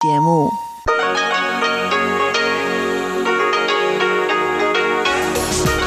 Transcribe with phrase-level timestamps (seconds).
[0.00, 0.50] 节目。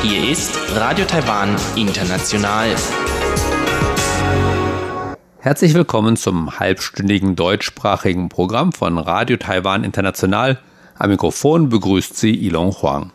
[0.04, 2.76] Hier ist Radio Taiwan International.
[5.40, 10.60] Herzlich willkommen zum halbstündigen deutschsprachigen Programm von Radio Taiwan International.
[11.00, 13.12] Am Mikrofon begrüßt Sie Ilon Huang.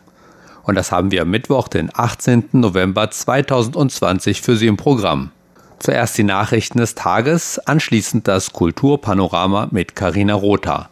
[0.63, 2.49] Und das haben wir am Mittwoch, den 18.
[2.51, 5.31] November 2020 für Sie im Programm.
[5.79, 10.88] Zuerst die Nachrichten des Tages, anschließend das Kulturpanorama mit Karina Rotha.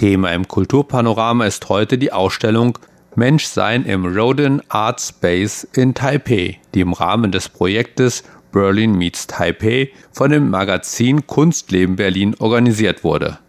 [0.00, 2.78] Thema im Kulturpanorama ist heute die Ausstellung
[3.16, 9.90] Menschsein im Rodin Art Space in Taipei, die im Rahmen des Projektes Berlin Meets Taipei
[10.10, 13.40] von dem Magazin Kunstleben Berlin organisiert wurde.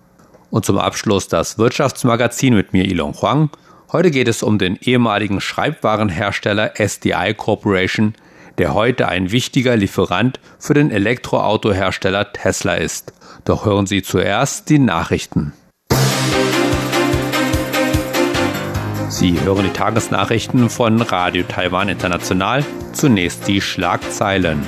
[0.50, 3.50] Und zum Abschluss das Wirtschaftsmagazin mit mir Ilon Huang.
[3.94, 8.14] Heute geht es um den ehemaligen Schreibwarenhersteller SDI Corporation,
[8.58, 13.14] der heute ein wichtiger Lieferant für den Elektroautohersteller Tesla ist.
[13.46, 15.54] Doch hören Sie zuerst die Nachrichten.
[19.22, 22.66] Sie hören die Tagesnachrichten von Radio Taiwan International.
[22.92, 24.64] Zunächst die Schlagzeilen.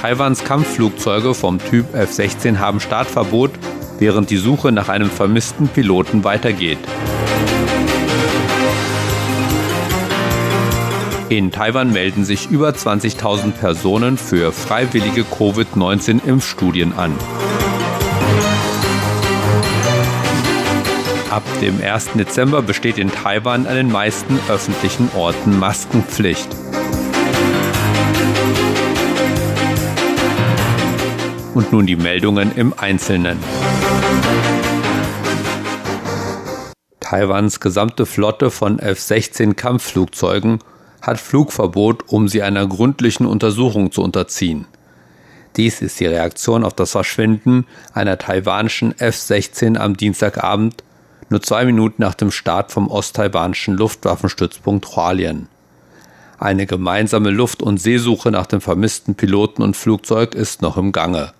[0.00, 3.50] Taiwans Kampfflugzeuge vom Typ F-16 haben Startverbot,
[3.98, 6.78] während die Suche nach einem vermissten Piloten weitergeht.
[11.28, 17.12] In Taiwan melden sich über 20.000 Personen für freiwillige Covid-19-Impfstudien an.
[21.38, 22.14] Ab dem 1.
[22.14, 26.48] Dezember besteht in Taiwan an den meisten öffentlichen Orten Maskenpflicht.
[31.54, 33.38] Und nun die Meldungen im Einzelnen.
[36.98, 40.58] Taiwans gesamte Flotte von F-16 Kampfflugzeugen
[41.02, 44.66] hat Flugverbot, um sie einer gründlichen Untersuchung zu unterziehen.
[45.56, 50.82] Dies ist die Reaktion auf das Verschwinden einer taiwanischen F-16 am Dienstagabend,
[51.30, 55.48] nur zwei Minuten nach dem Start vom osttaiwanischen Luftwaffenstützpunkt Hualien.
[56.38, 61.32] Eine gemeinsame Luft- und Seesuche nach dem vermissten Piloten und Flugzeug ist noch im Gange.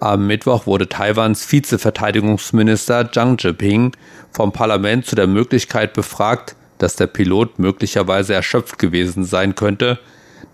[0.00, 3.92] Am Mittwoch wurde Taiwans Vizeverteidigungsminister Zhang Zhiping
[4.32, 9.98] vom Parlament zu der Möglichkeit befragt, dass der Pilot möglicherweise erschöpft gewesen sein könnte,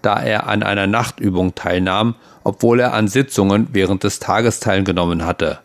[0.02, 2.14] da er an einer Nachtübung teilnahm,
[2.44, 5.58] obwohl er an Sitzungen während des Tages teilgenommen hatte.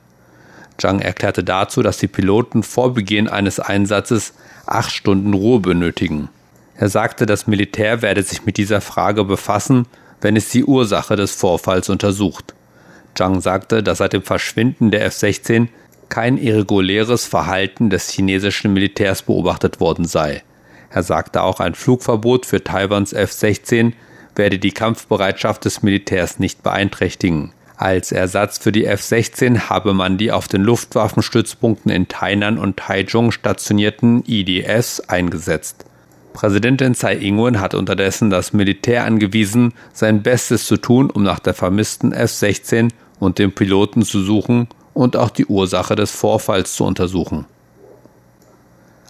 [0.78, 4.34] Zhang erklärte dazu, dass die Piloten vor Beginn eines Einsatzes
[4.66, 6.30] acht Stunden Ruhe benötigen.
[6.78, 9.88] Er sagte, das Militär werde sich mit dieser Frage befassen,
[10.22, 12.54] wenn es die Ursache des Vorfalls untersucht.
[13.16, 15.70] Zhang sagte, dass seit dem Verschwinden der F-16
[16.10, 20.44] kein irreguläres Verhalten des chinesischen Militärs beobachtet worden sei.
[20.90, 23.94] Er sagte auch, ein Flugverbot für Taiwans F-16
[24.36, 27.54] werde die Kampfbereitschaft des Militärs nicht beeinträchtigen.
[27.78, 33.32] Als Ersatz für die F-16 habe man die auf den Luftwaffenstützpunkten in Tainan und Taichung
[33.32, 35.86] stationierten IDS eingesetzt.
[36.34, 41.54] Präsidentin Tsai Ing-wen hat unterdessen das Militär angewiesen, sein Bestes zu tun, um nach der
[41.54, 47.46] vermissten F-16 und dem Piloten zu suchen und auch die Ursache des Vorfalls zu untersuchen.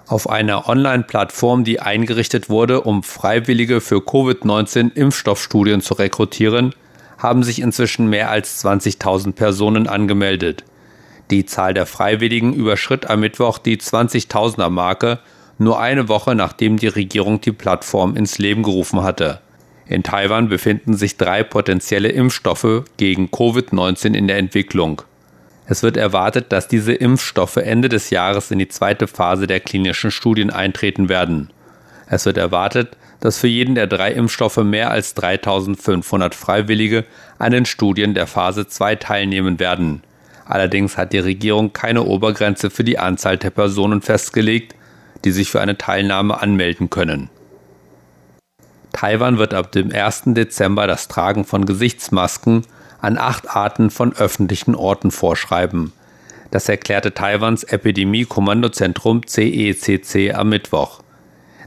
[0.07, 6.75] Auf einer Online-Plattform, die eingerichtet wurde, um Freiwillige für Covid-19-Impfstoffstudien zu rekrutieren,
[7.17, 10.63] haben sich inzwischen mehr als 20.000 Personen angemeldet.
[11.31, 15.19] Die Zahl der Freiwilligen überschritt am Mittwoch die 20.000er Marke,
[15.57, 19.39] nur eine Woche nachdem die Regierung die Plattform ins Leben gerufen hatte.
[19.87, 25.01] In Taiwan befinden sich drei potenzielle Impfstoffe gegen Covid-19 in der Entwicklung.
[25.67, 30.11] Es wird erwartet, dass diese Impfstoffe Ende des Jahres in die zweite Phase der klinischen
[30.11, 31.49] Studien eintreten werden.
[32.07, 37.05] Es wird erwartet, dass für jeden der drei Impfstoffe mehr als 3500 Freiwillige
[37.39, 40.03] an den Studien der Phase 2 teilnehmen werden.
[40.45, 44.75] Allerdings hat die Regierung keine Obergrenze für die Anzahl der Personen festgelegt,
[45.23, 47.31] die sich für eine Teilnahme anmelden können.
[48.93, 50.25] Taiwan wird ab dem 1.
[50.27, 52.61] Dezember das Tragen von Gesichtsmasken
[53.01, 55.93] an acht Arten von öffentlichen Orten vorschreiben.
[56.51, 61.01] Das erklärte Taiwans Epidemie-Kommandozentrum CECC am Mittwoch.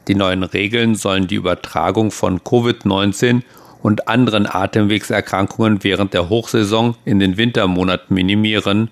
[0.09, 3.43] Die neuen Regeln sollen die Übertragung von Covid-19
[3.83, 8.91] und anderen Atemwegserkrankungen während der Hochsaison in den Wintermonaten minimieren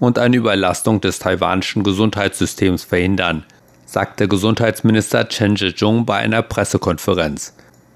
[0.00, 3.44] und eine Überlastung des taiwanischen Gesundheitssystems verhindern,
[3.86, 7.54] sagte Gesundheitsminister Chen Zhezhong bei einer Pressekonferenz.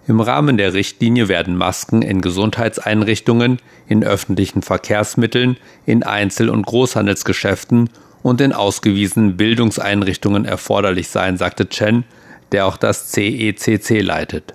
[0.09, 5.56] Im Rahmen der Richtlinie werden Masken in Gesundheitseinrichtungen, in öffentlichen Verkehrsmitteln,
[5.87, 7.91] in Einzel- und Großhandelsgeschäften
[8.23, 12.05] und in ausgewiesenen Bildungseinrichtungen erforderlich sein, sagte Chen,
[12.52, 14.54] der auch das CECC leitet.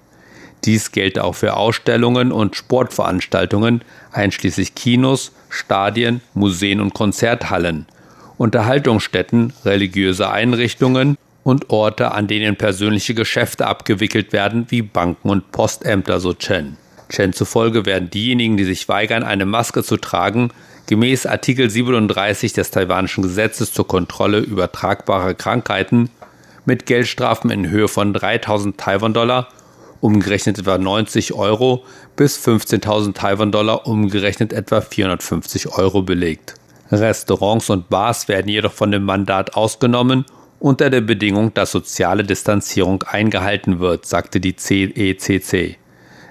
[0.66, 7.86] Dies gelte auch für Ausstellungen und Sportveranstaltungen, einschließlich Kinos, Stadien, Museen und Konzerthallen,
[8.38, 16.20] Unterhaltungsstätten, religiöse Einrichtungen und Orte, an denen persönliche Geschäfte abgewickelt werden, wie Banken und Postämter,
[16.20, 16.78] so Chen.
[17.10, 20.52] Chen zufolge werden diejenigen, die sich weigern, eine Maske zu tragen,
[20.88, 26.10] gemäß Artikel 37 des taiwanischen Gesetzes zur Kontrolle übertragbarer Krankheiten
[26.68, 29.48] mit Geldstrafen in Höhe von 3000 Taiwan-Dollar,
[30.02, 31.86] umgerechnet etwa 90 Euro,
[32.16, 36.56] bis 15.000 Taiwan-Dollar, umgerechnet etwa 450 Euro belegt.
[36.92, 40.26] Restaurants und Bars werden jedoch von dem Mandat ausgenommen,
[40.60, 45.78] unter der Bedingung, dass soziale Distanzierung eingehalten wird, sagte die CECC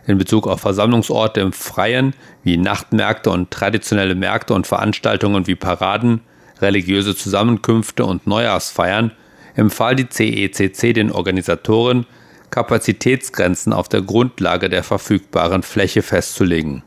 [0.07, 6.21] in Bezug auf Versammlungsorte im Freien wie Nachtmärkte und traditionelle Märkte und Veranstaltungen wie Paraden,
[6.61, 9.13] religiöse Zusammenkünfte und Neujahrsfeiern
[9.57, 12.07] empfahl die CECC den Organisatoren,
[12.51, 16.83] Kapazitätsgrenzen auf der Grundlage der verfügbaren Fläche festzulegen.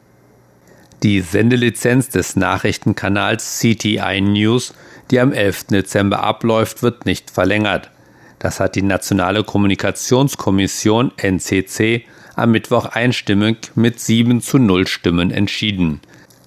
[1.03, 4.73] Die Sendelizenz des Nachrichtenkanals CTI News,
[5.11, 5.65] die am 11.
[5.65, 7.89] Dezember abläuft, wird nicht verlängert.
[8.37, 12.05] Das hat die Nationale Kommunikationskommission NCC
[12.35, 15.99] am Mittwoch einstimmig mit 7 zu 0 Stimmen entschieden.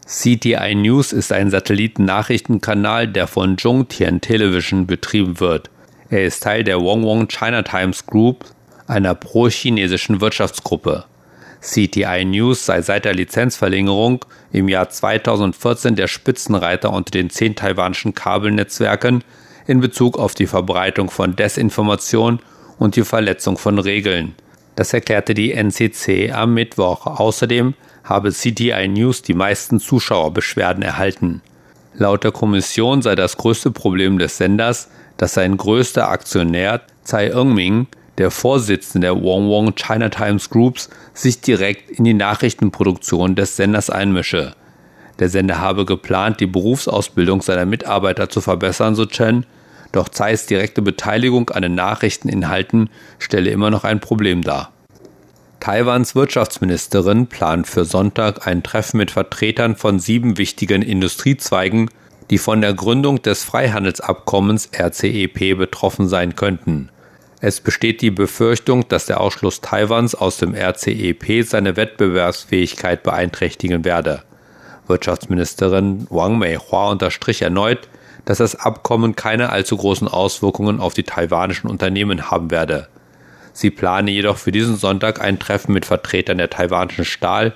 [0.06, 5.70] CTI News ist ein Satellitennachrichtenkanal, der von Zhongtian Television betrieben wird.
[6.12, 8.44] Er ist Teil der Wongwong China Times Group,
[8.86, 11.06] einer pro-chinesischen Wirtschaftsgruppe.
[11.62, 14.22] CTI News sei seit der Lizenzverlängerung
[14.52, 19.24] im Jahr 2014 der Spitzenreiter unter den zehn taiwanischen Kabelnetzwerken
[19.66, 22.40] in Bezug auf die Verbreitung von Desinformation
[22.78, 24.34] und die Verletzung von Regeln.
[24.76, 27.06] Das erklärte die NCC am Mittwoch.
[27.06, 27.72] Außerdem
[28.04, 31.40] habe CTI News die meisten Zuschauerbeschwerden erhalten.
[31.94, 34.90] Laut der Kommission sei das größte Problem des Senders,
[35.22, 37.86] dass sein größter Aktionär Tsai Ing-ming,
[38.18, 43.88] der Vorsitzende der Wong Wong China Times Groups, sich direkt in die Nachrichtenproduktion des Senders
[43.88, 44.56] einmische.
[45.20, 49.46] Der Sender habe geplant, die Berufsausbildung seiner Mitarbeiter zu verbessern, so Chen,
[49.92, 52.90] doch Zeiss direkte Beteiligung an den Nachrichteninhalten
[53.20, 54.72] stelle immer noch ein Problem dar.
[55.60, 61.90] Taiwans Wirtschaftsministerin plant für Sonntag ein Treffen mit Vertretern von sieben wichtigen Industriezweigen,
[62.32, 66.88] die von der Gründung des Freihandelsabkommens RCEP betroffen sein könnten.
[67.42, 74.22] Es besteht die Befürchtung, dass der Ausschluss Taiwans aus dem RCEP seine Wettbewerbsfähigkeit beeinträchtigen werde.
[74.86, 77.90] Wirtschaftsministerin Wang Meihua unterstrich erneut,
[78.24, 82.88] dass das Abkommen keine allzu großen Auswirkungen auf die taiwanischen Unternehmen haben werde.
[83.52, 87.52] Sie plane jedoch für diesen Sonntag ein Treffen mit Vertretern der taiwanischen Stahl-,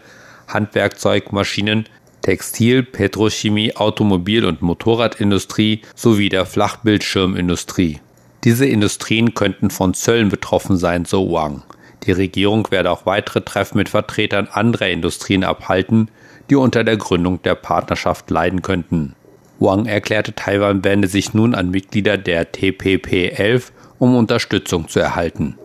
[0.48, 1.86] Handwerkzeug-, Maschinen-,
[2.26, 8.00] Textil-, Petrochemie-, Automobil- und Motorradindustrie sowie der Flachbildschirmindustrie.
[8.42, 11.62] Diese Industrien könnten von Zöllen betroffen sein, so Wang.
[12.02, 16.10] Die Regierung werde auch weitere Treffen mit Vertretern anderer Industrien abhalten,
[16.50, 19.14] die unter der Gründung der Partnerschaft leiden könnten.
[19.60, 23.70] Wang erklärte, Taiwan wende sich nun an Mitglieder der TPP-11,
[24.00, 25.58] um Unterstützung zu erhalten.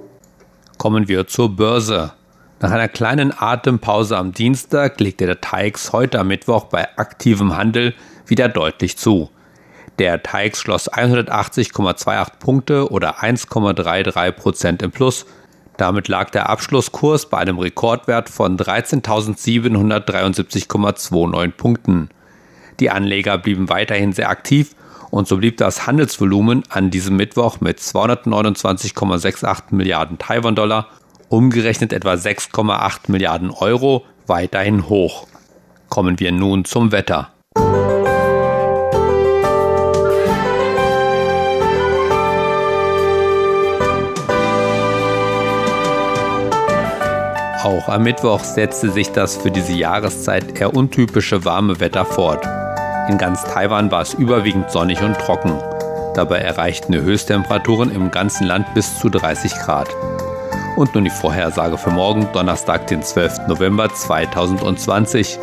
[0.78, 2.14] Kommen wir zur Börse.
[2.62, 7.96] Nach einer kleinen Atempause am Dienstag legte der TAIX heute am Mittwoch bei aktivem Handel
[8.28, 9.32] wieder deutlich zu.
[9.98, 15.26] Der TAIX schloss 180,28 Punkte oder 1,33 Prozent im Plus.
[15.78, 22.10] Damit lag der Abschlusskurs bei einem Rekordwert von 13.773,29 Punkten.
[22.80, 24.76] Die Anleger blieben weiterhin sehr aktiv
[25.10, 30.90] und so blieb das Handelsvolumen an diesem Mittwoch mit 229,68 Milliarden Taiwan-Dollar,
[31.32, 35.28] umgerechnet etwa 6,8 Milliarden Euro, weiterhin hoch.
[35.88, 37.30] Kommen wir nun zum Wetter.
[47.64, 52.44] Auch am Mittwoch setzte sich das für diese Jahreszeit eher untypische warme Wetter fort.
[53.08, 55.58] In ganz Taiwan war es überwiegend sonnig und trocken.
[56.16, 59.88] Dabei erreichten die Höchsttemperaturen im ganzen Land bis zu 30 Grad.
[60.76, 63.48] Und nun die Vorhersage für morgen, Donnerstag, den 12.
[63.48, 65.38] November 2020.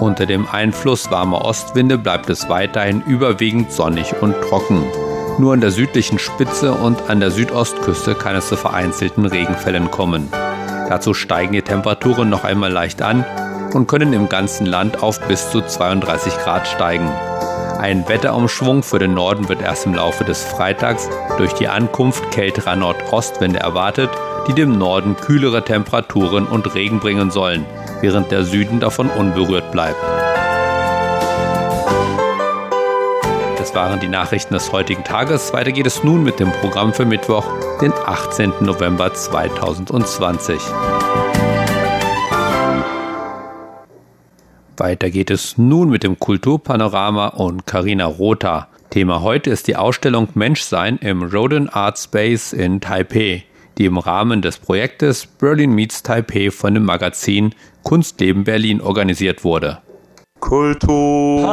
[0.00, 4.84] Unter dem Einfluss warmer Ostwinde bleibt es weiterhin überwiegend sonnig und trocken.
[5.38, 10.28] Nur an der südlichen Spitze und an der Südostküste kann es zu vereinzelten Regenfällen kommen.
[10.88, 13.24] Dazu steigen die Temperaturen noch einmal leicht an
[13.72, 17.10] und können im ganzen Land auf bis zu 32 Grad steigen.
[17.78, 22.74] Ein Wetterumschwung für den Norden wird erst im Laufe des Freitags durch die Ankunft kälterer
[22.74, 24.10] Nordostwinde erwartet,
[24.46, 27.64] die dem Norden kühlere Temperaturen und Regen bringen sollen,
[28.00, 30.00] während der Süden davon unberührt bleibt.
[33.58, 35.52] Das waren die Nachrichten des heutigen Tages.
[35.52, 37.44] Weiter geht es nun mit dem Programm für Mittwoch,
[37.80, 38.52] den 18.
[38.60, 40.60] November 2020.
[44.76, 48.68] Weiter geht es nun mit dem Kulturpanorama und Carina Rotha.
[48.90, 53.44] Thema heute ist die Ausstellung Menschsein im Roden Art Space in Taipei
[53.78, 59.78] die im Rahmen des Projektes Berlin Meets Taipei von dem Magazin Kunstleben Berlin organisiert wurde.
[60.40, 61.46] Kultur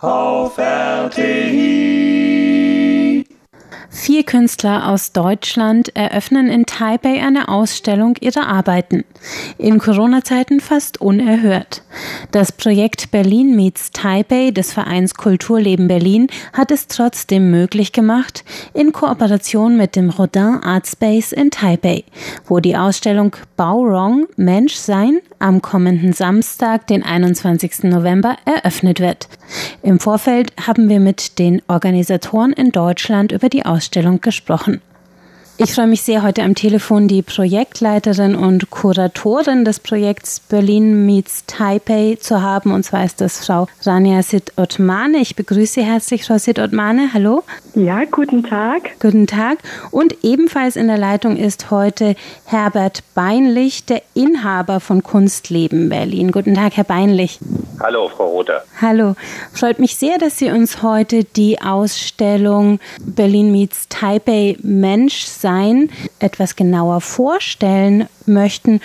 [0.00, 2.15] auf RTI.
[4.06, 9.04] Vier Künstler aus Deutschland eröffnen in Taipei eine Ausstellung ihrer Arbeiten.
[9.58, 11.82] In Corona-Zeiten fast unerhört.
[12.30, 18.44] Das Projekt Berlin Meets Taipei des Vereins Kulturleben Berlin hat es trotzdem möglich gemacht,
[18.74, 22.04] in Kooperation mit dem Rodin Art Space in Taipei,
[22.44, 27.82] wo die Ausstellung Baurong Menschsein am kommenden Samstag, den 21.
[27.82, 29.28] November, eröffnet wird.
[29.82, 34.80] Im Vorfeld haben wir mit den Organisatoren in Deutschland über die Ausstellung gesprochen.
[35.58, 41.44] Ich freue mich sehr, heute am Telefon die Projektleiterin und Kuratorin des Projekts Berlin Meets
[41.46, 42.72] Taipei zu haben.
[42.72, 45.16] Und zwar ist das Frau Rania Sid-Ottmane.
[45.16, 47.14] Ich begrüße Sie herzlich, Frau Sid-Ottmane.
[47.14, 47.42] Hallo.
[47.74, 49.00] Ja, guten Tag.
[49.00, 49.56] Guten Tag.
[49.90, 56.32] Und ebenfalls in der Leitung ist heute Herbert Beinlich, der Inhaber von Kunstleben Berlin.
[56.32, 57.38] Guten Tag, Herr Beinlich.
[57.80, 58.64] Hallo, Frau Rother.
[58.80, 59.14] Hallo.
[59.52, 66.56] Freut mich sehr, dass Sie uns heute die Ausstellung Berlin Meets Taipei Mensch sein etwas
[66.56, 68.80] genauer vorstellen möchten.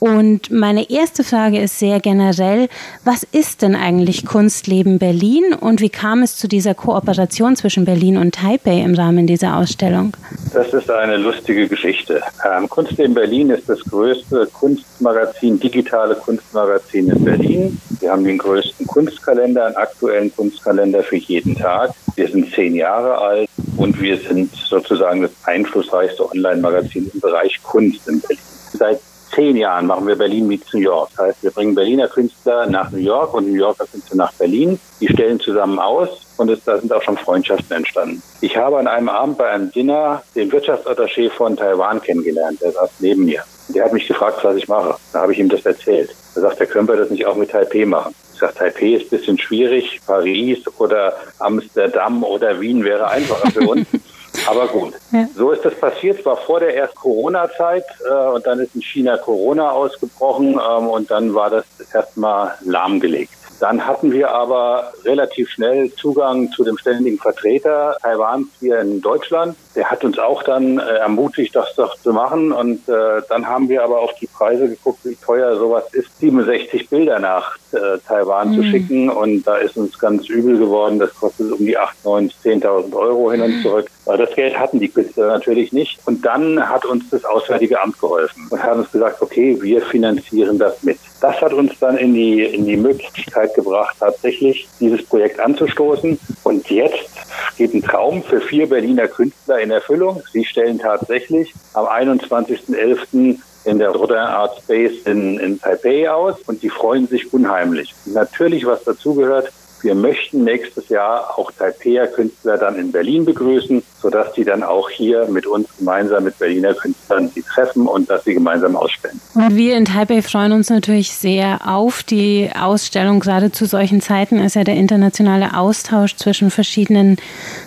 [0.00, 2.68] Und meine erste Frage ist sehr generell,
[3.04, 8.16] was ist denn eigentlich Kunstleben Berlin und wie kam es zu dieser Kooperation zwischen Berlin
[8.16, 10.16] und Taipei im Rahmen dieser Ausstellung?
[10.52, 12.22] Das ist eine lustige Geschichte.
[12.44, 17.80] Ähm, Kunstleben Berlin ist das größte Kunstmagazin, digitale Kunstmagazin in Berlin.
[18.00, 21.92] Wir haben den größten Kunstkalender, einen aktuellen Kunstkalender für jeden Tag.
[22.16, 28.06] Wir sind zehn Jahre alt und wir sind sozusagen das einflussreichste Online-Magazin im Bereich Kunst
[28.08, 28.38] in Berlin.
[28.76, 29.00] Seit
[29.34, 31.10] zehn Jahren machen wir Berlin meets New York.
[31.16, 34.78] Das heißt, wir bringen Berliner Künstler nach New York und New Yorker Künstler nach Berlin.
[35.00, 38.22] Die stellen zusammen aus und es, da sind auch schon Freundschaften entstanden.
[38.40, 42.60] Ich habe an einem Abend bei einem Dinner den Wirtschaftsattaché von Taiwan kennengelernt.
[42.60, 43.42] Der saß neben mir.
[43.68, 44.96] Der hat mich gefragt, was ich mache.
[45.12, 46.14] Da habe ich ihm das erzählt.
[46.34, 48.14] Er sagt, er können wir das nicht auch mit Taipei machen.
[48.32, 50.00] Ich sage, Taipei ist ein bisschen schwierig.
[50.06, 53.86] Paris oder Amsterdam oder Wien wäre einfacher für uns.
[54.46, 55.26] Aber gut, ja.
[55.34, 56.20] so ist das passiert.
[56.20, 60.88] Es war vor der ersten Corona-Zeit äh, und dann ist in China Corona ausgebrochen ähm,
[60.88, 63.32] und dann war das erstmal lahmgelegt.
[63.60, 69.56] Dann hatten wir aber relativ schnell Zugang zu dem ständigen Vertreter Taiwans hier in Deutschland.
[69.74, 72.52] Der hat uns auch dann äh, ermutigt, das doch zu machen.
[72.52, 76.88] Und äh, dann haben wir aber auf die Preise geguckt, wie teuer sowas ist, 67
[76.88, 78.54] Bilder nach äh, Taiwan mhm.
[78.54, 79.10] zu schicken.
[79.10, 80.98] Und da ist uns ganz übel geworden.
[80.98, 83.88] Das kostet um die 8, 9, 10.000 Euro hin und zurück.
[84.04, 85.98] Weil das Geld hatten die Künstler natürlich nicht.
[86.06, 90.58] Und dann hat uns das Auswärtige Amt geholfen und hat uns gesagt, okay, wir finanzieren
[90.58, 90.98] das mit.
[91.20, 96.18] Das hat uns dann in die, in die Möglichkeit gebracht, tatsächlich dieses Projekt anzustoßen.
[96.42, 97.08] Und jetzt
[97.56, 100.22] geht ein Traum für vier Berliner Künstler in Erfüllung.
[100.32, 106.62] Sie stellen tatsächlich am 21.11 in der Rodin Art Space in, in Taipei aus und
[106.62, 107.94] die freuen sich unheimlich.
[108.04, 109.50] Natürlich, was dazugehört,
[109.84, 114.88] wir möchten nächstes Jahr auch Taipeier Künstler dann in Berlin begrüßen, sodass die dann auch
[114.88, 119.20] hier mit uns gemeinsam mit Berliner Künstlern die treffen und dass sie gemeinsam ausstellen.
[119.34, 123.20] Und wir in Taipei freuen uns natürlich sehr auf die Ausstellung.
[123.20, 127.18] Gerade zu solchen Zeiten ist ja der internationale Austausch zwischen verschiedenen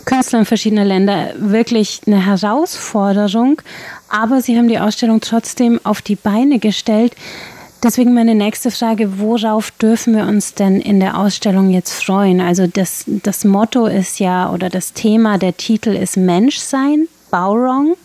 [0.06, 3.62] Künstlern verschiedener Länder wirklich eine Herausforderung.
[4.10, 7.14] Aber Sie haben die Ausstellung trotzdem auf die Beine gestellt.
[7.84, 12.42] Deswegen meine nächste Frage, worauf dürfen wir uns denn in der Ausstellung jetzt freuen?
[12.42, 17.96] Also das, das Motto ist ja, oder das Thema, der Titel ist Menschsein, Baurong.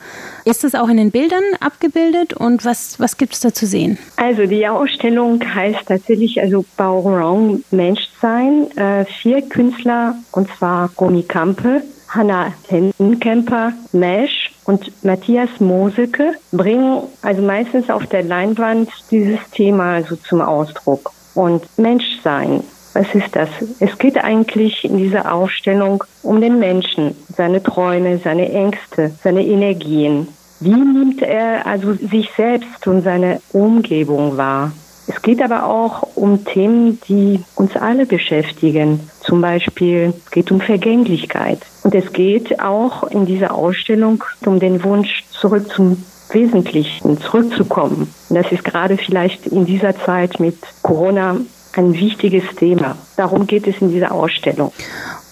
[0.44, 3.98] Ist das auch in den Bildern abgebildet und was, was gibt es da zu sehen?
[4.16, 8.66] Also die Ausstellung heißt tatsächlich also Baurong Menschsein.
[8.76, 17.42] Äh, vier Künstler, und zwar Romy Kampe, Hanna Hendenkemper, Mesh und Matthias Moseke bringen also
[17.42, 21.10] meistens auf der Leinwand dieses Thema also zum Ausdruck.
[21.34, 23.48] Und Menschsein, was ist das?
[23.80, 30.28] Es geht eigentlich in dieser Ausstellung um den Menschen, seine Träume, seine Ängste, seine Energien.
[30.60, 34.72] Wie nimmt er also sich selbst und seine Umgebung wahr?
[35.14, 39.00] Es geht aber auch um Themen, die uns alle beschäftigen.
[39.20, 41.60] Zum Beispiel es geht um Vergänglichkeit.
[41.84, 48.12] Und es geht auch in dieser Ausstellung um den Wunsch, zurück zum Wesentlichen zurückzukommen.
[48.28, 51.36] Und das ist gerade vielleicht in dieser Zeit mit Corona
[51.74, 52.96] ein wichtiges Thema.
[53.16, 54.72] Darum geht es in dieser Ausstellung.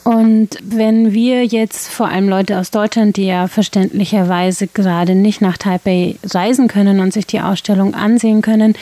[0.05, 5.59] Und wenn wir jetzt vor allem Leute aus Deutschland, die ja verständlicherweise gerade nicht nach
[5.59, 8.75] Taipei reisen können und sich die Ausstellung ansehen können,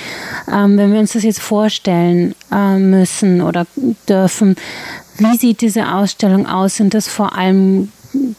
[0.51, 3.67] ähm, wenn wir uns das jetzt vorstellen äh, müssen oder
[4.09, 4.57] dürfen,
[5.19, 6.77] wie sieht diese Ausstellung aus?
[6.77, 7.91] Sind das vor allem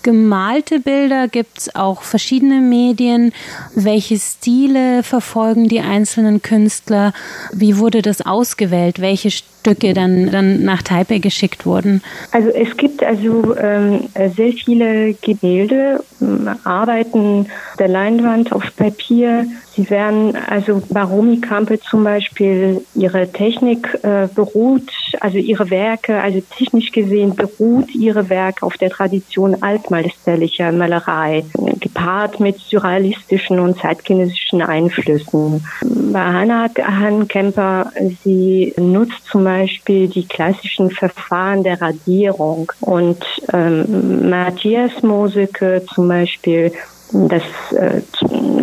[0.04, 1.28] gemalte Bilder?
[1.28, 3.34] Gibt es auch verschiedene Medien?
[3.76, 7.14] Welche Stile verfolgen die einzelnen Künstler?
[7.54, 9.00] Wie wurde das ausgewählt?
[9.02, 12.02] Welche Stücke dann, dann nach Taipei geschickt wurden?
[12.32, 17.48] Also es gibt also ähm, sehr viele Gemälde, ähm, Arbeiten
[17.78, 19.46] der Leinwand auf Papier.
[19.80, 26.42] Sie werden, also Baromi Kampe zum Beispiel, ihre Technik äh, beruht, also ihre Werke, also
[26.58, 31.46] technisch gesehen beruht ihre Werke auf der Tradition altmeisterlicher Malerei,
[31.80, 35.66] gepaart mit surrealistischen und zeitgenössischen Einflüssen.
[36.12, 37.94] Bei Hannah Han Kemper,
[38.26, 42.70] sie nutzt zum Beispiel die klassischen Verfahren der Radierung.
[42.82, 46.74] Und ähm, Matthias Moseke zum Beispiel
[47.12, 48.02] das äh,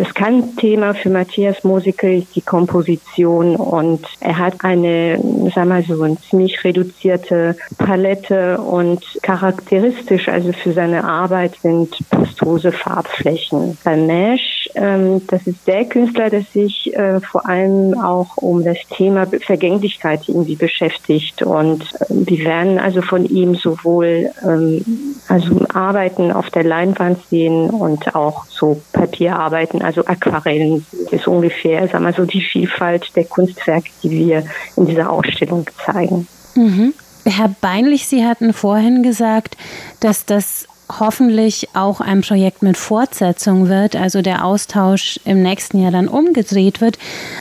[0.01, 5.19] ist kein Thema für Matthias Moseke, ist die Komposition und er hat eine,
[5.53, 12.71] sagen wir so, eine ziemlich reduzierte Palette und charakteristisch, also für seine Arbeit sind pastose
[12.71, 13.77] Farbflächen.
[13.83, 18.77] Bei Mesh, ähm, das ist der Künstler, der sich äh, vor allem auch um das
[18.89, 24.83] Thema Vergänglichkeit irgendwie beschäftigt und äh, wir werden also von ihm sowohl ähm,
[25.27, 30.85] also Arbeiten auf der Leinwand sehen und auch so Papierarbeiten, also Aquarellen.
[31.11, 34.43] Ist ungefähr, sagen wir so, die Vielfalt der Kunstwerke, die wir
[34.75, 36.27] in dieser Ausstellung zeigen.
[36.55, 36.93] Mhm.
[37.25, 39.57] Herr Beinlich, Sie hatten vorhin gesagt,
[39.99, 45.91] dass das hoffentlich auch ein Projekt mit Fortsetzung wird, also der Austausch im nächsten Jahr
[45.91, 46.97] dann umgedreht wird,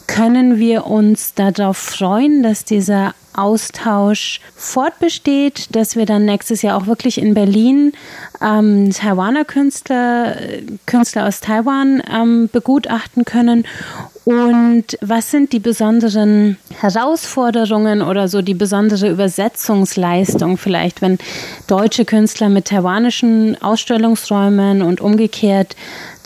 [0.06, 6.86] können wir uns darauf freuen, dass dieser Austausch fortbesteht, dass wir dann nächstes Jahr auch
[6.86, 7.92] wirklich in Berlin
[8.40, 10.36] ähm, Taiwaner Künstler,
[10.86, 13.66] Künstler aus Taiwan ähm, begutachten können.
[14.26, 21.18] Und was sind die besonderen Herausforderungen oder so die besondere Übersetzungsleistung vielleicht, wenn
[21.68, 25.76] deutsche Künstler mit taiwanischen Ausstellungsräumen und umgekehrt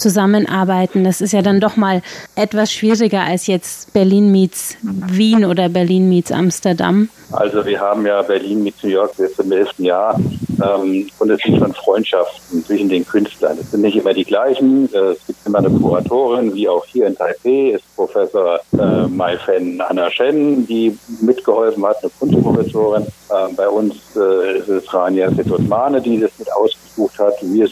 [0.01, 1.05] zusammenarbeiten.
[1.05, 2.03] Das ist ja dann doch mal
[2.35, 7.09] etwas schwieriger als jetzt Berlin meets Wien oder Berlin meets Amsterdam.
[7.33, 10.19] Also wir haben ja Berlin mit New York jetzt im elften Jahr
[10.61, 13.57] ähm, und es sind schon Freundschaften zwischen den Künstlern.
[13.61, 14.93] Es sind nicht immer die gleichen.
[14.93, 19.39] Äh, es gibt immer eine Kuratorin, wie auch hier in Taipei ist Professor äh, Mai
[19.39, 23.07] Fen Anna Shen, die mitgeholfen hat, eine Kunstprofessorin.
[23.31, 27.35] Äh, bei uns äh, ist es Rania Setosmane, die das mit ausgesucht hat.
[27.43, 27.69] Wir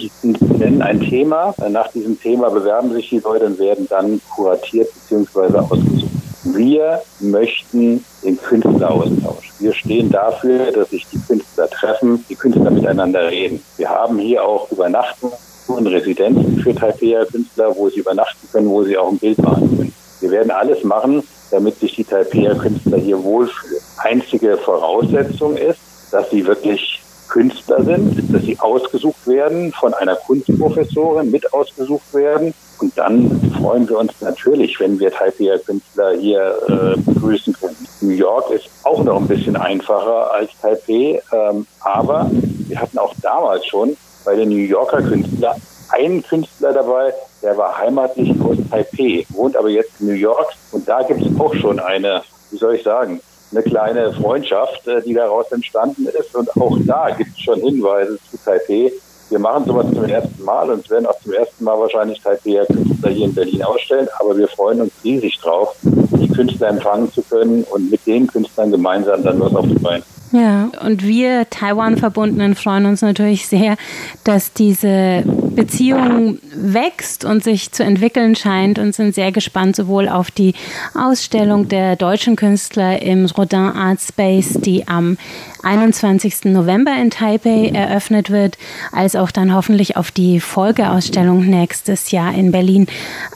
[0.58, 1.54] nennen ein Thema.
[1.68, 5.58] Nach diesem Thema bewerben sich die Leute und werden dann kuratiert bzw.
[5.58, 6.08] ausgesucht.
[6.44, 9.52] Wir möchten den Künstleraustausch.
[9.58, 13.62] Wir stehen dafür, dass sich die Künstler treffen, die Künstler miteinander reden.
[13.76, 15.30] Wir haben hier auch Übernachten
[15.66, 19.68] und Residenzen für Taipei Künstler, wo sie übernachten können, wo sie auch ein Bild malen
[19.68, 19.94] können.
[20.20, 23.77] Wir werden alles machen, damit sich die Taipei Künstler hier wohlfühlen.
[23.98, 25.78] Einzige Voraussetzung ist,
[26.10, 32.54] dass sie wirklich Künstler sind, dass sie ausgesucht werden, von einer Kunstprofessorin mit ausgesucht werden.
[32.80, 37.76] Und dann freuen wir uns natürlich, wenn wir Taipei Künstler hier äh, begrüßen können.
[38.00, 43.14] New York ist auch noch ein bisschen einfacher als Taipei, ähm, aber wir hatten auch
[43.20, 49.26] damals schon bei den New Yorker Künstlern einen Künstler dabei, der war heimatlich aus Taipei,
[49.30, 52.76] wohnt aber jetzt in New York und da gibt es auch schon eine, wie soll
[52.76, 56.34] ich sagen, eine kleine Freundschaft, äh, die daraus entstanden ist.
[56.34, 58.92] Und auch da gibt es schon Hinweise zu Taipei.
[59.30, 63.10] Wir machen sowas zum ersten Mal und werden auch zum ersten Mal wahrscheinlich Taipei Künstler
[63.10, 64.08] hier in Berlin ausstellen.
[64.18, 68.70] Aber wir freuen uns riesig drauf, die Künstler empfangen zu können und mit den Künstlern
[68.70, 73.76] gemeinsam dann was auf die Beine ja, und wir Taiwan-Verbundenen freuen uns natürlich sehr,
[74.24, 75.24] dass diese
[75.58, 80.54] Beziehung wächst und sich zu entwickeln scheint und sind sehr gespannt sowohl auf die
[80.94, 85.18] Ausstellung der deutschen Künstler im Rodin Art Space, die am
[85.64, 86.44] 21.
[86.44, 88.56] November in Taipei eröffnet wird,
[88.92, 92.86] als auch dann hoffentlich auf die Folgeausstellung nächstes Jahr in Berlin.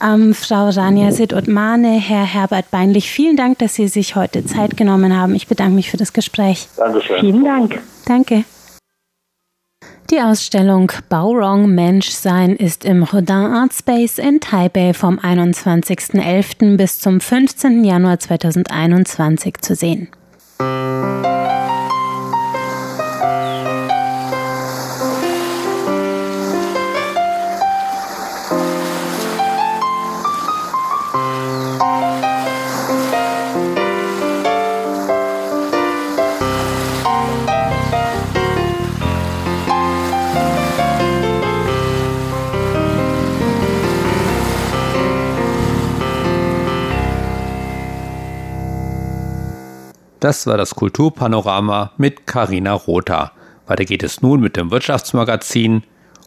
[0.00, 5.18] Ähm, Frau Rania Sid-Otmane, Herr Herbert Beinlich, vielen Dank, dass Sie sich heute Zeit genommen
[5.18, 5.34] haben.
[5.34, 6.68] Ich bedanke mich für das Gespräch.
[6.76, 7.18] Dankeschön.
[7.18, 7.80] Vielen Dank.
[8.06, 8.44] Danke.
[10.10, 16.76] Die Ausstellung Baurong Menschsein ist im Rodin Art Space in Taipei vom 21.11.
[16.76, 17.84] bis zum 15.
[17.84, 20.08] Januar 2021 zu sehen.
[50.32, 53.32] Das war das Kulturpanorama mit Karina Rotha.
[53.66, 55.82] Weiter geht es nun mit dem Wirtschaftsmagazin.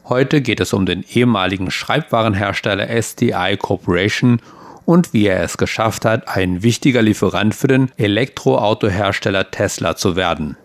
[0.08, 4.44] Heute geht es um den ehemaligen Schreibwarenhersteller SDI Corporation
[4.86, 10.56] und wie er es geschafft hat, ein wichtiger Lieferant für den Elektroautohersteller Tesla zu werden.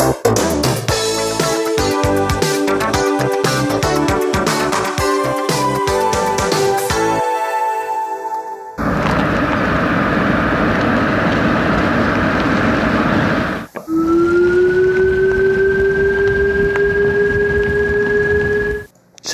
[0.00, 0.53] Chen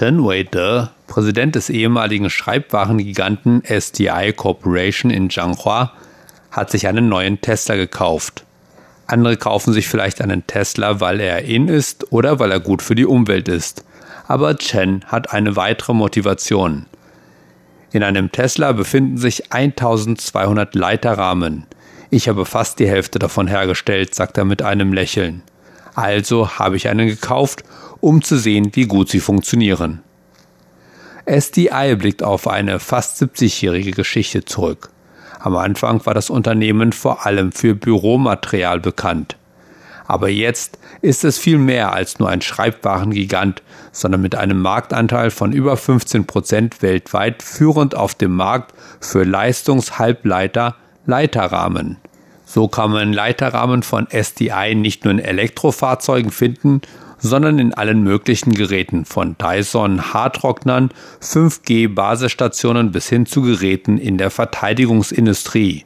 [0.00, 5.92] Wei-de, Präsident des ehemaligen Schreibwarengiganten SDI Corporation in Zhanghua,
[6.50, 8.46] hat sich einen neuen Tesla gekauft.
[9.06, 12.94] Andere kaufen sich vielleicht einen Tesla, weil er in ist oder weil er gut für
[12.94, 13.84] die Umwelt ist.
[14.26, 16.86] Aber Chen hat eine weitere Motivation.
[17.92, 21.66] In einem Tesla befinden sich 1200 Leiterrahmen.
[22.08, 25.42] Ich habe fast die Hälfte davon hergestellt, sagt er mit einem Lächeln.
[25.94, 27.64] Also habe ich einen gekauft
[28.00, 30.02] um zu sehen, wie gut sie funktionieren.
[31.26, 34.90] SDI blickt auf eine fast 70-jährige Geschichte zurück.
[35.38, 39.36] Am Anfang war das Unternehmen vor allem für Büromaterial bekannt.
[40.06, 45.52] Aber jetzt ist es viel mehr als nur ein Schreibwarengigant, sondern mit einem Marktanteil von
[45.52, 50.74] über 15 Prozent weltweit führend auf dem Markt für Leistungshalbleiter
[51.06, 51.98] Leiterrahmen.
[52.44, 56.82] So kann man Leiterrahmen von SDI nicht nur in Elektrofahrzeugen finden,
[57.20, 60.90] sondern in allen möglichen Geräten, von Dyson Haartrocknern,
[61.22, 65.84] 5G Basisstationen bis hin zu Geräten in der Verteidigungsindustrie.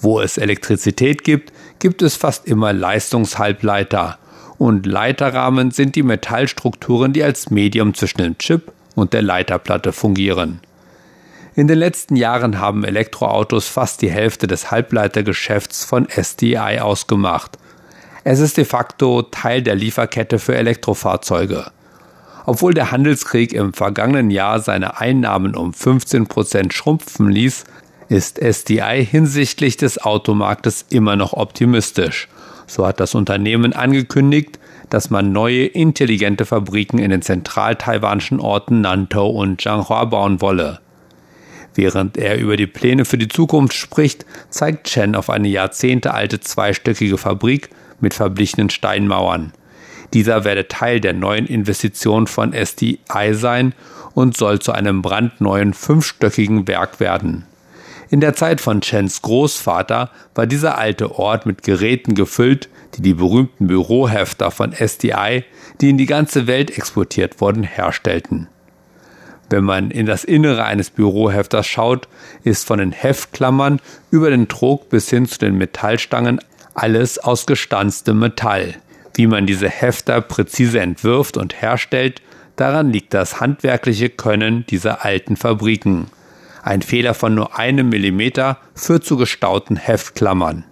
[0.00, 4.18] Wo es Elektrizität gibt, gibt es fast immer Leistungshalbleiter.
[4.58, 10.60] Und Leiterrahmen sind die Metallstrukturen, die als Medium zwischen dem Chip und der Leiterplatte fungieren.
[11.56, 17.58] In den letzten Jahren haben Elektroautos fast die Hälfte des Halbleitergeschäfts von SDI ausgemacht.
[18.26, 21.66] Es ist de facto Teil der Lieferkette für Elektrofahrzeuge.
[22.46, 27.64] Obwohl der Handelskrieg im vergangenen Jahr seine Einnahmen um 15 Prozent schrumpfen ließ,
[28.08, 32.28] ist SDI hinsichtlich des Automarktes immer noch optimistisch.
[32.66, 34.58] So hat das Unternehmen angekündigt,
[34.88, 40.80] dass man neue intelligente Fabriken in den zentral-taiwanischen Orten Nantou und Zhanghua bauen wolle.
[41.74, 47.18] Während er über die Pläne für die Zukunft spricht, zeigt Chen auf eine jahrzehntealte zweistöckige
[47.18, 47.68] Fabrik
[48.00, 49.52] mit verblichenen Steinmauern.
[50.12, 53.74] Dieser werde Teil der neuen Investition von SDI sein
[54.14, 57.44] und soll zu einem brandneuen fünfstöckigen Werk werden.
[58.10, 63.14] In der Zeit von Chens Großvater war dieser alte Ort mit Geräten gefüllt, die die
[63.14, 65.44] berühmten Bürohefter von SDI,
[65.80, 68.48] die in die ganze Welt exportiert wurden, herstellten.
[69.50, 72.08] Wenn man in das Innere eines Bürohefters schaut,
[72.44, 73.80] ist von den Heftklammern
[74.10, 76.40] über den Trog bis hin zu den Metallstangen
[76.74, 78.74] alles aus gestanztem Metall.
[79.14, 82.20] Wie man diese Hefter präzise entwirft und herstellt,
[82.56, 86.08] daran liegt das handwerkliche Können dieser alten Fabriken.
[86.62, 90.64] Ein Fehler von nur einem Millimeter führt zu gestauten Heftklammern.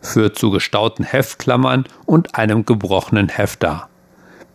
[0.00, 3.88] Führt zu gestauten Heftklammern und einem gebrochenen Hefter.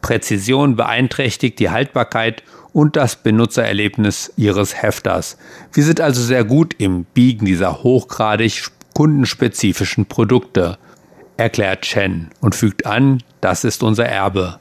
[0.02, 5.38] Präzision beeinträchtigt die Haltbarkeit und das Benutzererlebnis Ihres Hefters.
[5.74, 10.78] Wir sind also sehr gut im Biegen dieser hochgradig kundenspezifischen Produkte
[11.38, 14.60] erklärt Chen und fügt an, das ist unser Erbe.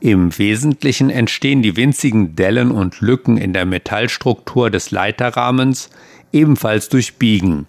[0.00, 5.90] Im Wesentlichen entstehen die winzigen Dellen und Lücken in der Metallstruktur des Leiterrahmens
[6.32, 7.66] ebenfalls durch Biegen.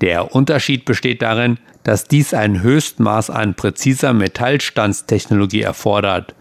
[0.00, 6.34] Der Unterschied besteht darin, dass dies ein Höchstmaß an präziser Metallstandstechnologie erfordert.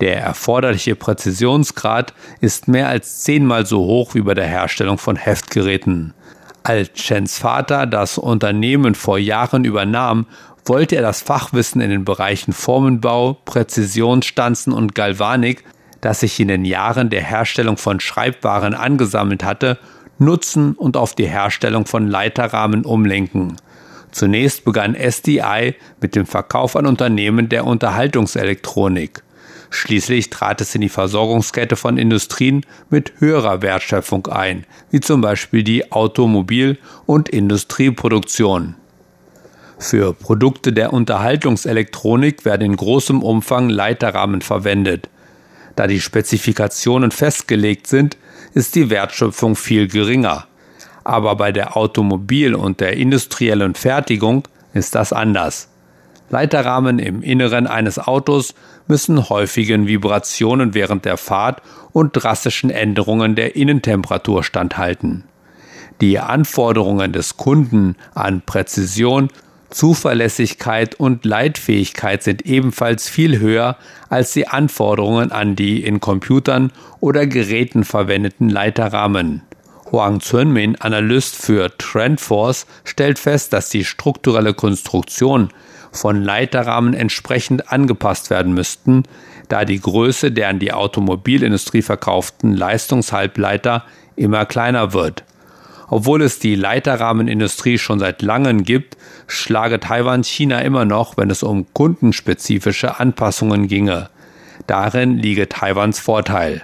[0.00, 6.14] Der erforderliche Präzisionsgrad ist mehr als zehnmal so hoch wie bei der Herstellung von Heftgeräten.
[6.62, 10.26] Als Chens Vater das Unternehmen vor Jahren übernahm,
[10.70, 15.64] wollte er das Fachwissen in den Bereichen Formenbau, Präzisionsstanzen und Galvanik,
[16.00, 19.78] das sich in den Jahren der Herstellung von Schreibwaren angesammelt hatte,
[20.18, 23.56] nutzen und auf die Herstellung von Leiterrahmen umlenken.
[24.12, 29.24] Zunächst begann SDI mit dem Verkauf an Unternehmen der Unterhaltungselektronik.
[29.70, 35.64] Schließlich trat es in die Versorgungskette von Industrien mit höherer Wertschöpfung ein, wie zum Beispiel
[35.64, 38.76] die Automobil- und Industrieproduktion.
[39.80, 45.08] Für Produkte der Unterhaltungselektronik werden in großem Umfang Leiterrahmen verwendet.
[45.74, 48.18] Da die Spezifikationen festgelegt sind,
[48.52, 50.44] ist die Wertschöpfung viel geringer.
[51.02, 55.70] Aber bei der Automobil- und der industriellen Fertigung ist das anders.
[56.28, 58.54] Leiterrahmen im Inneren eines Autos
[58.86, 61.62] müssen häufigen Vibrationen während der Fahrt
[61.92, 65.24] und drastischen Änderungen der Innentemperatur standhalten.
[66.02, 69.30] Die Anforderungen des Kunden an Präzision
[69.70, 73.76] Zuverlässigkeit und Leitfähigkeit sind ebenfalls viel höher
[74.08, 79.42] als die Anforderungen an die in Computern oder Geräten verwendeten Leiterrahmen.
[79.92, 85.50] Huang Zunmin, Analyst für Trendforce, stellt fest, dass die strukturelle Konstruktion
[85.92, 89.02] von Leiterrahmen entsprechend angepasst werden müssten,
[89.48, 95.24] da die Größe der an die Automobilindustrie verkauften Leistungshalbleiter immer kleiner wird.
[95.90, 101.42] Obwohl es die Leiterrahmenindustrie schon seit langem gibt, schlage Taiwan China immer noch, wenn es
[101.42, 104.08] um kundenspezifische Anpassungen ginge.
[104.68, 106.62] Darin liege Taiwans Vorteil.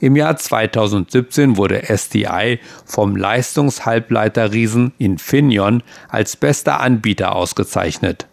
[0.00, 8.26] Im Jahr 2017 wurde SDI vom Leistungshalbleiterriesen Infineon als bester Anbieter ausgezeichnet.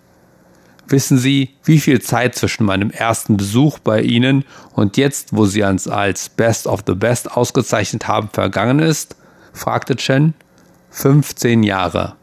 [0.86, 5.64] Wissen Sie, wie viel Zeit zwischen meinem ersten Besuch bei Ihnen und jetzt, wo Sie
[5.64, 9.16] uns als Best of the Best ausgezeichnet haben, vergangen ist?
[9.54, 10.34] Fragte Chen.
[10.90, 12.16] 15 Jahre.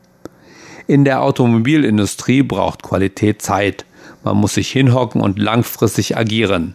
[0.86, 3.84] In der Automobilindustrie braucht Qualität Zeit.
[4.22, 6.74] Man muss sich hinhocken und langfristig agieren.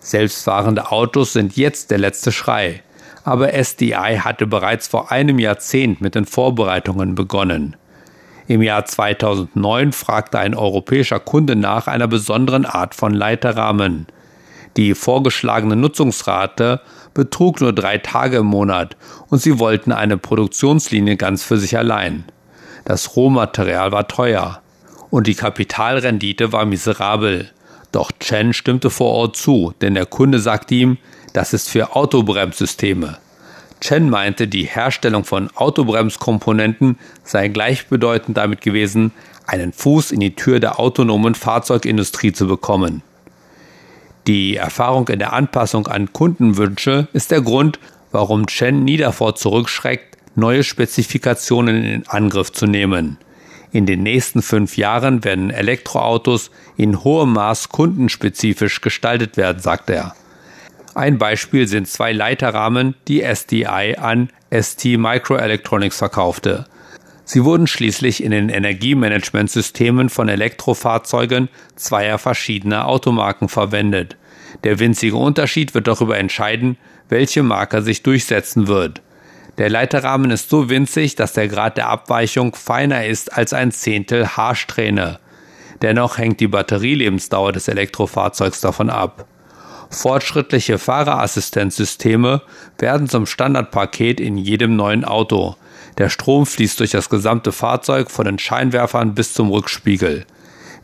[0.00, 2.82] Selbstfahrende Autos sind jetzt der letzte Schrei.
[3.24, 7.76] Aber SDI hatte bereits vor einem Jahrzehnt mit den Vorbereitungen begonnen.
[8.46, 14.06] Im Jahr 2009 fragte ein europäischer Kunde nach einer besonderen Art von Leiterrahmen.
[14.76, 16.80] Die vorgeschlagene Nutzungsrate
[17.16, 18.94] betrug nur drei Tage im Monat
[19.30, 22.24] und sie wollten eine Produktionslinie ganz für sich allein.
[22.84, 24.60] Das Rohmaterial war teuer
[25.08, 27.50] und die Kapitalrendite war miserabel.
[27.90, 30.98] Doch Chen stimmte vor Ort zu, denn der Kunde sagte ihm,
[31.32, 33.16] das ist für Autobremssysteme.
[33.80, 39.12] Chen meinte, die Herstellung von Autobremskomponenten sei gleichbedeutend damit gewesen,
[39.46, 43.02] einen Fuß in die Tür der autonomen Fahrzeugindustrie zu bekommen.
[44.26, 47.78] Die Erfahrung in der Anpassung an Kundenwünsche ist der Grund,
[48.10, 53.18] warum Chen nie davor zurückschreckt, neue Spezifikationen in Angriff zu nehmen.
[53.70, 60.14] In den nächsten fünf Jahren werden Elektroautos in hohem Maß kundenspezifisch gestaltet werden, sagt er.
[60.94, 66.66] Ein Beispiel sind zwei Leiterrahmen, die SDI an ST Microelectronics verkaufte.
[67.28, 74.16] Sie wurden schließlich in den Energiemanagementsystemen von Elektrofahrzeugen zweier verschiedener Automarken verwendet.
[74.62, 79.02] Der winzige Unterschied wird darüber entscheiden, welche Marke sich durchsetzen wird.
[79.58, 84.28] Der Leiterrahmen ist so winzig, dass der Grad der Abweichung feiner ist als ein Zehntel
[84.28, 85.18] Haarsträhne.
[85.82, 89.26] Dennoch hängt die Batterielebensdauer des Elektrofahrzeugs davon ab.
[89.90, 92.42] Fortschrittliche Fahrerassistenzsysteme
[92.78, 95.56] werden zum Standardpaket in jedem neuen Auto.
[95.98, 100.26] Der Strom fließt durch das gesamte Fahrzeug von den Scheinwerfern bis zum Rückspiegel.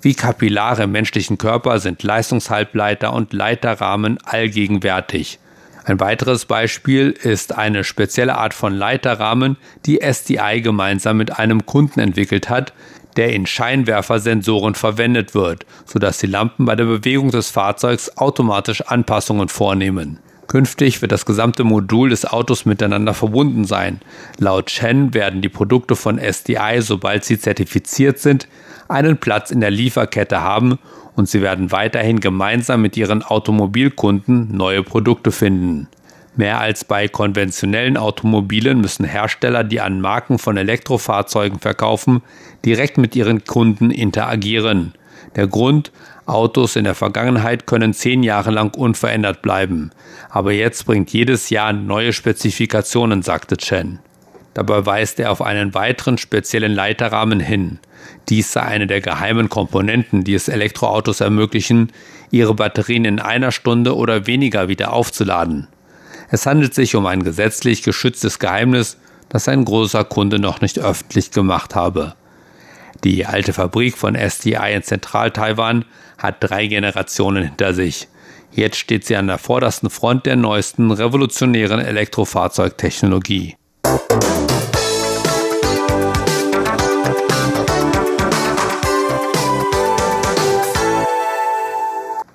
[0.00, 5.38] Wie Kapillare im menschlichen Körper sind Leistungshalbleiter und Leiterrahmen allgegenwärtig.
[5.84, 12.00] Ein weiteres Beispiel ist eine spezielle Art von Leiterrahmen, die SDI gemeinsam mit einem Kunden
[12.00, 12.72] entwickelt hat,
[13.16, 19.48] der in Scheinwerfersensoren verwendet wird, sodass die Lampen bei der Bewegung des Fahrzeugs automatisch Anpassungen
[19.48, 20.18] vornehmen.
[20.52, 24.02] Künftig wird das gesamte Modul des Autos miteinander verbunden sein.
[24.36, 28.48] Laut Chen werden die Produkte von SDI, sobald sie zertifiziert sind,
[28.86, 30.78] einen Platz in der Lieferkette haben
[31.16, 35.88] und sie werden weiterhin gemeinsam mit ihren Automobilkunden neue Produkte finden.
[36.36, 42.20] Mehr als bei konventionellen Automobilen müssen Hersteller, die an Marken von Elektrofahrzeugen verkaufen,
[42.66, 44.92] direkt mit ihren Kunden interagieren.
[45.34, 45.92] Der Grund,
[46.32, 49.90] Autos in der Vergangenheit können zehn Jahre lang unverändert bleiben.
[50.30, 54.00] Aber jetzt bringt jedes Jahr neue Spezifikationen, sagte Chen.
[54.54, 57.78] Dabei weist er auf einen weiteren speziellen Leiterrahmen hin.
[58.28, 61.92] Dies sei eine der geheimen Komponenten, die es Elektroautos ermöglichen,
[62.30, 65.68] ihre Batterien in einer Stunde oder weniger wieder aufzuladen.
[66.30, 71.30] Es handelt sich um ein gesetzlich geschütztes Geheimnis, das ein großer Kunde noch nicht öffentlich
[71.30, 72.14] gemacht habe.
[73.04, 75.84] Die alte Fabrik von SDI in Zentral-Taiwan
[76.18, 78.06] hat drei Generationen hinter sich.
[78.52, 83.56] Jetzt steht sie an der vordersten Front der neuesten revolutionären Elektrofahrzeugtechnologie.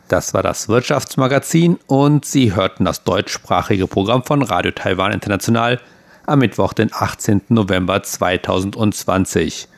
[0.09, 5.79] Das war das Wirtschaftsmagazin und Sie hörten das deutschsprachige Programm von Radio Taiwan International
[6.25, 7.43] am Mittwoch, den 18.
[7.47, 9.69] November 2020.